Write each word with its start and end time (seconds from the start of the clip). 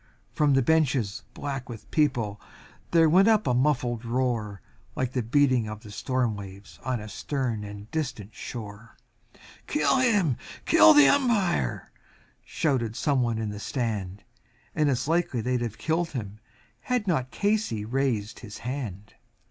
From 0.33 0.55
the 0.55 0.63
bleachers 0.63 1.21
black 1.35 1.69
with 1.69 1.91
people 1.91 2.41
there 2.89 3.07
rose 3.07 3.27
a 3.27 3.39
sullen 3.45 3.99
roar, 4.03 4.59
Like 4.95 5.11
the 5.11 5.21
beating 5.21 5.67
of 5.67 5.81
the 5.83 5.91
storm 5.91 6.35
waves 6.35 6.79
on 6.83 6.99
a 6.99 7.07
stern 7.07 7.63
and 7.63 7.85
distant 7.91 8.33
shore, 8.33 8.97
"Kill 9.67 9.97
him! 9.97 10.37
kill 10.65 10.95
the 10.95 11.07
Umpire!" 11.07 11.91
shouted 12.43 12.95
some 12.95 13.21
one 13.21 13.37
from 13.37 13.49
the 13.49 13.59
stand 13.59 14.23
And 14.73 14.89
it's 14.89 15.07
likely 15.07 15.39
they'd 15.39 15.61
have 15.61 15.77
done 15.77 16.07
it 16.15 16.27
had 16.79 17.05
not 17.05 17.29
Casey 17.29 17.85
raised 17.85 18.39
his 18.39 18.57
hand. 18.65 19.13